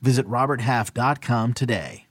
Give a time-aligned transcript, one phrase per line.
[0.00, 2.06] Visit RobertHalf.com today.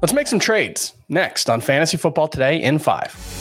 [0.00, 3.38] Let's make some trades next on Fantasy Football Today in 5.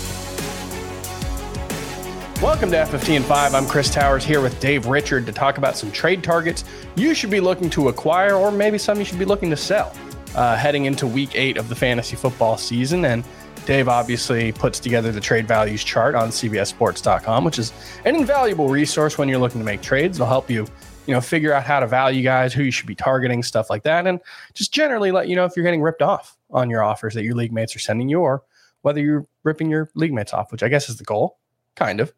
[2.42, 3.54] Welcome to F15 5.
[3.54, 6.64] I'm Chris Towers here with Dave Richard to talk about some trade targets
[6.96, 9.94] you should be looking to acquire, or maybe some you should be looking to sell
[10.36, 13.06] uh, heading into week eight of the fantasy football season.
[13.06, 13.24] And
[13.68, 17.74] Dave obviously puts together the trade values chart on CBSSports.com, which is
[18.06, 20.18] an invaluable resource when you're looking to make trades.
[20.18, 20.66] It'll help you
[21.06, 23.84] you know, figure out how to value guys, who you should be targeting, stuff like
[23.84, 24.08] that.
[24.08, 24.22] And
[24.54, 27.36] just generally let you know if you're getting ripped off on your offers that your
[27.36, 28.42] league mates are sending you or
[28.84, 31.38] whether you're ripping your league mates off, which I guess is the goal,
[31.76, 32.14] kind of.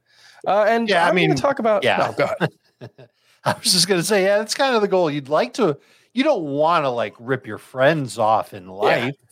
[0.45, 3.09] Uh, and yeah, I'm I mean, talk about, yeah, no, go ahead.
[3.43, 5.09] I was just going to say, yeah, that's kind of the goal.
[5.09, 5.79] You'd like to,
[6.13, 9.05] you don't want to like rip your friends off in life.
[9.05, 9.28] Yeah.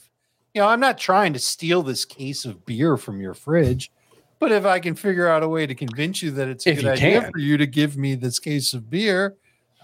[0.57, 3.91] You know, I'm not trying to steal this case of beer from your fridge.
[4.39, 6.77] But if I can figure out a way to convince you that it's a if
[6.77, 7.31] good idea can.
[7.31, 9.35] for you to give me this case of beer,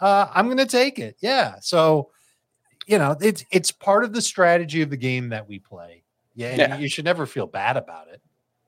[0.02, 1.18] uh, I'm going to take it.
[1.20, 1.58] Yeah.
[1.62, 2.10] So,
[2.88, 6.02] you know, it's it's part of the strategy of the game that we play.
[6.34, 6.78] Yeah, yeah.
[6.80, 8.20] you should never feel bad about it.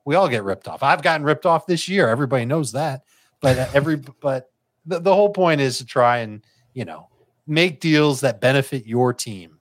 [0.05, 0.83] We all get ripped off.
[0.83, 2.07] I've gotten ripped off this year.
[2.07, 3.01] Everybody knows that.
[3.41, 4.51] But uh, every but
[4.85, 6.45] the, the whole point is to try and
[6.75, 7.09] you know
[7.47, 9.57] make deals that benefit your team.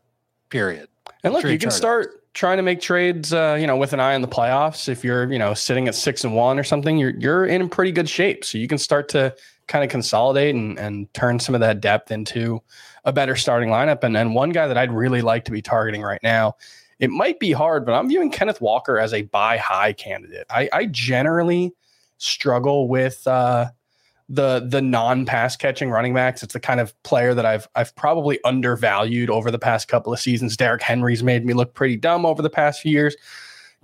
[0.50, 0.90] Period.
[1.22, 4.14] And look, you can start trying to make trades, uh, you know, with an eye
[4.14, 4.88] on the playoffs.
[4.88, 7.92] If you're, you know, sitting at six and one or something, you're you're in pretty
[7.92, 8.44] good shape.
[8.44, 9.34] So you can start to
[9.66, 12.60] kind of consolidate and, and turn some of that depth into
[13.04, 14.04] a better starting lineup.
[14.04, 16.56] And, and one guy that I'd really like to be targeting right now,
[16.98, 20.46] it might be hard, but I'm viewing Kenneth Walker as a buy high candidate.
[20.50, 21.72] I, I generally
[22.18, 23.68] struggle with uh,
[24.28, 26.42] the the non pass catching running backs.
[26.42, 30.20] It's the kind of player that I've I've probably undervalued over the past couple of
[30.20, 30.56] seasons.
[30.56, 33.16] Derrick Henry's made me look pretty dumb over the past few years.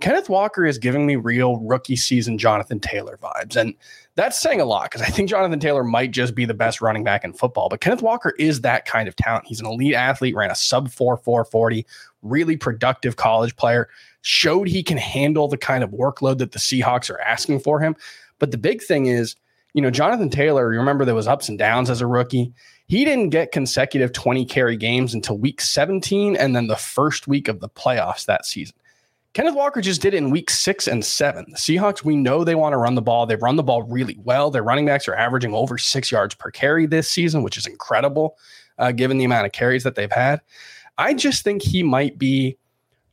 [0.01, 3.55] Kenneth Walker is giving me real rookie season Jonathan Taylor vibes.
[3.55, 3.75] And
[4.15, 7.03] that's saying a lot because I think Jonathan Taylor might just be the best running
[7.03, 7.69] back in football.
[7.69, 9.45] But Kenneth Walker is that kind of talent.
[9.47, 11.85] He's an elite athlete, ran a sub 4 440,
[12.23, 13.89] really productive college player,
[14.21, 17.95] showed he can handle the kind of workload that the Seahawks are asking for him.
[18.39, 19.35] But the big thing is,
[19.73, 22.53] you know, Jonathan Taylor, you remember there was ups and downs as a rookie.
[22.87, 27.47] He didn't get consecutive 20 carry games until week 17 and then the first week
[27.47, 28.75] of the playoffs that season.
[29.33, 31.45] Kenneth Walker just did it in week six and seven.
[31.49, 33.25] The Seahawks, we know they want to run the ball.
[33.25, 34.51] They run the ball really well.
[34.51, 38.37] Their running backs are averaging over six yards per carry this season, which is incredible
[38.77, 40.41] uh, given the amount of carries that they've had.
[40.97, 42.57] I just think he might be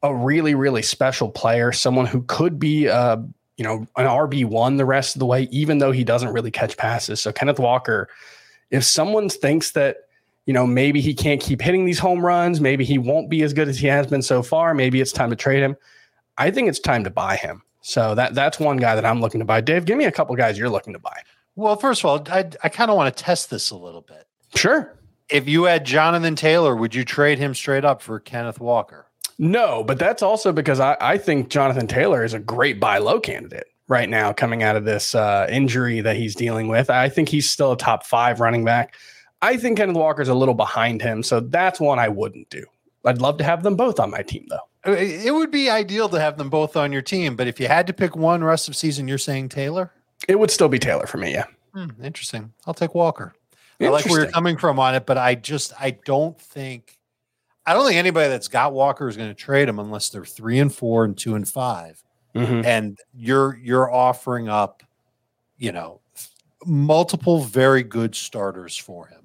[0.02, 3.18] a really, really special player, someone who could be, uh,
[3.58, 6.50] you know, an RB one the rest of the way, even though he doesn't really
[6.50, 7.20] catch passes.
[7.20, 8.08] So Kenneth Walker,
[8.70, 9.98] if someone thinks that
[10.48, 12.58] you know, maybe he can't keep hitting these home runs.
[12.58, 14.72] Maybe he won't be as good as he has been so far.
[14.72, 15.76] Maybe it's time to trade him.
[16.38, 17.62] I think it's time to buy him.
[17.82, 19.60] So that that's one guy that I'm looking to buy.
[19.60, 21.20] Dave, give me a couple guys you're looking to buy.
[21.54, 24.26] Well, first of all, I I kind of want to test this a little bit.
[24.54, 24.96] Sure.
[25.28, 29.06] If you had Jonathan Taylor, would you trade him straight up for Kenneth Walker?
[29.38, 33.20] No, but that's also because I, I think Jonathan Taylor is a great buy low
[33.20, 36.90] candidate right now coming out of this uh, injury that he's dealing with.
[36.90, 38.94] I think he's still a top five running back.
[39.40, 41.22] I think Kenneth Walker's a little behind him.
[41.22, 42.64] So that's one I wouldn't do.
[43.04, 44.92] I'd love to have them both on my team, though.
[44.92, 47.68] Uh, it would be ideal to have them both on your team, but if you
[47.68, 49.92] had to pick one rest of season, you're saying Taylor.
[50.26, 51.32] It would still be Taylor for me.
[51.32, 51.44] Yeah.
[51.74, 52.52] Hmm, interesting.
[52.66, 53.34] I'll take Walker.
[53.80, 56.97] I like where you're coming from on it, but I just I don't think
[57.68, 60.58] I don't think anybody that's got Walker is going to trade him unless they're three
[60.58, 62.02] and four and two and 5
[62.34, 62.64] mm-hmm.
[62.64, 64.82] and you're you're offering up,
[65.58, 66.00] you know,
[66.64, 69.20] multiple very good starters for him.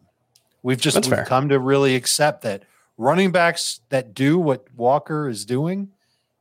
[0.61, 2.63] We've just we've come to really accept that
[2.97, 5.93] running backs that do what Walker is doing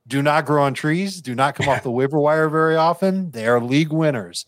[0.09, 3.31] do not grow on trees, do not come off the waiver wire very often.
[3.31, 4.45] They are league winners.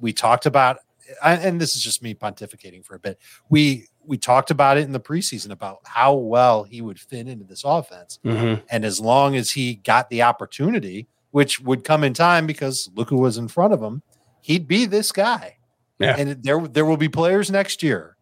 [0.00, 0.78] We talked about,
[1.22, 3.18] and this is just me pontificating for a bit.
[3.50, 7.44] We we talked about it in the preseason about how well he would fit into
[7.44, 8.64] this offense, mm-hmm.
[8.70, 13.10] and as long as he got the opportunity, which would come in time because look
[13.10, 14.02] who was in front of him,
[14.40, 15.56] he'd be this guy.
[15.98, 16.16] Yeah.
[16.18, 18.14] And there there will be players next year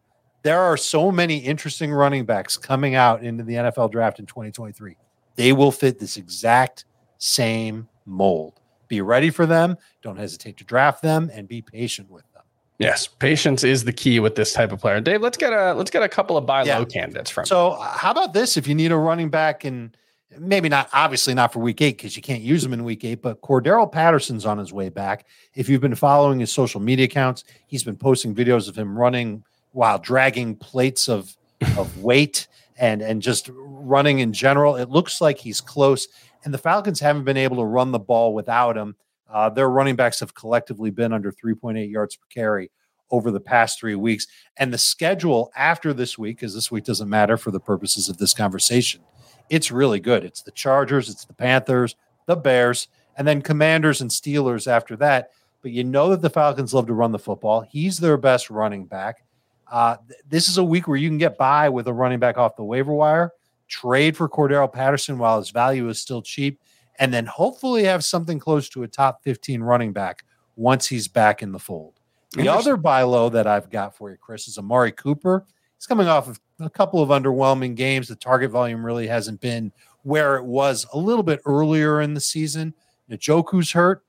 [0.43, 4.97] there are so many interesting running backs coming out into the NFL draft in 2023.
[5.35, 6.85] They will fit this exact
[7.17, 8.59] same mold.
[8.89, 9.77] Be ready for them.
[10.01, 12.32] Don't hesitate to draft them and be patient with them.
[12.79, 14.99] Yes, patience is the key with this type of player.
[14.99, 16.79] Dave, let's get a let's get a couple of buy yeah.
[16.79, 17.45] low candidates from.
[17.45, 18.57] So, uh, how about this?
[18.57, 19.95] If you need a running back, and
[20.39, 23.21] maybe not, obviously not for week eight because you can't use him in week eight,
[23.21, 25.25] but Cordarrelle Patterson's on his way back.
[25.53, 29.43] If you've been following his social media accounts, he's been posting videos of him running
[29.71, 31.35] while dragging plates of
[31.77, 32.47] of weight
[32.77, 34.75] and and just running in general.
[34.75, 36.07] It looks like he's close,
[36.43, 38.95] and the Falcons haven't been able to run the ball without him.
[39.29, 42.71] Uh, their running backs have collectively been under 3.8 yards per carry
[43.11, 44.27] over the past three weeks.
[44.57, 48.17] And the schedule after this week, because this week doesn't matter for the purposes of
[48.17, 49.01] this conversation,
[49.49, 50.23] it's really good.
[50.23, 55.31] It's the Chargers, it's the Panthers, the Bears, and then Commanders and Steelers after that.
[55.61, 57.61] But you know that the Falcons love to run the football.
[57.61, 59.23] He's their best running back.
[59.71, 59.97] Uh,
[60.27, 62.63] this is a week where you can get by with a running back off the
[62.63, 63.31] waiver wire,
[63.67, 66.59] trade for Cordarrelle Patterson while his value is still cheap,
[66.99, 70.23] and then hopefully have something close to a top 15 running back
[70.55, 71.99] once he's back in the fold.
[72.35, 75.45] The other buy low that I've got for you, Chris, is Amari Cooper.
[75.77, 78.07] He's coming off of a couple of underwhelming games.
[78.07, 82.21] The target volume really hasn't been where it was a little bit earlier in the
[82.21, 82.73] season.
[83.09, 84.03] Njoku's hurt,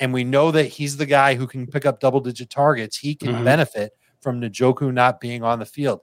[0.00, 2.96] and we know that he's the guy who can pick up double digit targets.
[2.96, 3.44] He can mm-hmm.
[3.44, 6.00] benefit from Njoku not being on the field.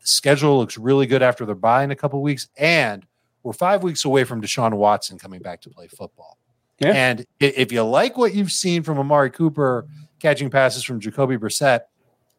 [0.00, 3.04] The schedule looks really good after they're buying a couple weeks, and
[3.42, 6.38] we're five weeks away from Deshaun Watson coming back to play football.
[6.78, 6.92] Yeah.
[6.92, 9.86] And if you like what you've seen from Amari Cooper
[10.18, 11.80] catching passes from Jacoby Brissett,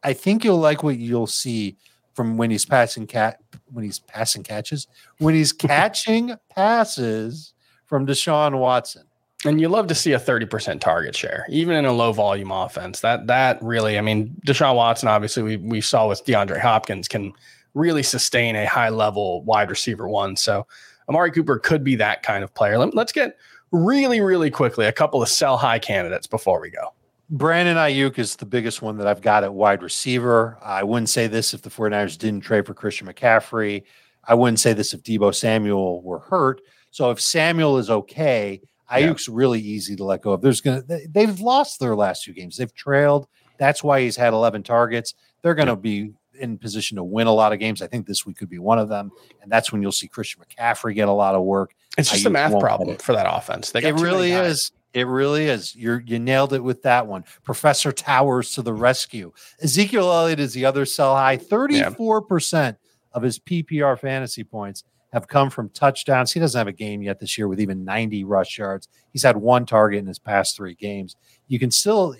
[0.02, 1.76] I think you'll like what you'll see
[2.14, 3.38] from when he's passing cat
[3.72, 4.86] when he's passing catches
[5.18, 7.54] when he's catching passes
[7.86, 9.04] from Deshaun Watson.
[9.44, 13.00] And you love to see a 30% target share, even in a low volume offense.
[13.00, 17.32] That that really, I mean, Deshaun Watson, obviously, we we saw with DeAndre Hopkins can
[17.74, 20.36] really sustain a high level wide receiver one.
[20.36, 20.66] So
[21.12, 22.78] Amari Cooper could be that kind of player.
[22.78, 23.36] Let, let's get
[23.70, 26.94] really, really quickly a couple of sell high candidates before we go.
[27.28, 30.56] Brandon Aiyuk is the biggest one that I've got at wide receiver.
[30.62, 33.84] I wouldn't say this if the 49ers didn't trade for Christian McCaffrey.
[34.24, 36.62] I wouldn't say this if Deebo Samuel were hurt.
[36.90, 39.34] So if Samuel is okay, Aiyuk's yeah.
[39.34, 40.40] really easy to let go of.
[40.40, 42.56] There's gonna they've lost their last two games.
[42.56, 43.26] They've trailed.
[43.58, 45.14] That's why he's had 11 targets.
[45.42, 47.82] They're going to be in position to win a lot of games.
[47.82, 49.10] I think this week could be one of them,
[49.42, 51.74] and that's when you'll see Christian McCaffrey get a lot of work.
[51.98, 53.74] It's just a math problem for that offense.
[53.74, 54.72] it really is.
[54.94, 55.74] It really is.
[55.74, 57.24] You're you nailed it with that one.
[57.44, 59.32] Professor Towers to the rescue.
[59.62, 61.38] Ezekiel Elliott is the other sell high.
[61.38, 62.76] 34%
[63.12, 66.32] of his PPR fantasy points have come from touchdowns.
[66.32, 68.88] He doesn't have a game yet this year with even 90 rush yards.
[69.12, 71.16] He's had one target in his past three games.
[71.48, 72.14] You can still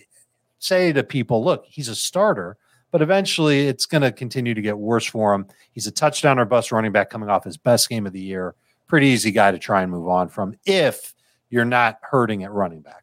[0.58, 2.56] say to people, look, he's a starter,
[2.92, 5.46] but eventually it's going to continue to get worse for him.
[5.72, 8.54] He's a touchdown or bust running back coming off his best game of the year.
[8.86, 11.14] Pretty easy guy to try and move on from if
[11.50, 13.02] you're not hurting at running back.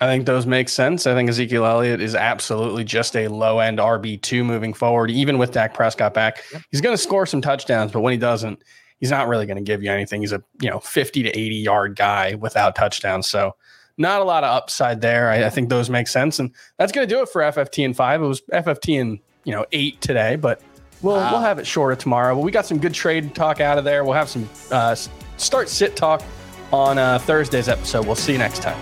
[0.00, 1.06] I think those make sense.
[1.06, 5.52] I think Ezekiel Elliott is absolutely just a low end RB2 moving forward, even with
[5.52, 6.42] Dak Prescott back.
[6.52, 6.62] Yep.
[6.72, 8.60] He's going to score some touchdowns, but when he doesn't,
[8.98, 10.20] he's not really going to give you anything.
[10.20, 13.28] He's a you know 50 to 80 yard guy without touchdowns.
[13.28, 13.54] So
[13.98, 15.30] not a lot of upside there.
[15.30, 17.96] I, I think those make sense, and that's going to do it for FFT and
[17.96, 18.22] five.
[18.22, 20.62] It was FFT and you know eight today, but
[21.02, 21.32] we'll wow.
[21.32, 22.34] we'll have it shorter tomorrow.
[22.34, 24.04] But we got some good trade talk out of there.
[24.04, 24.94] We'll have some uh,
[25.36, 26.22] start sit talk
[26.72, 28.06] on uh, Thursday's episode.
[28.06, 28.80] We'll see you next time.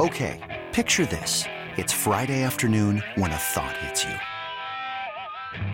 [0.00, 1.44] Okay, picture this.
[1.76, 4.37] It's Friday afternoon when a thought hits you.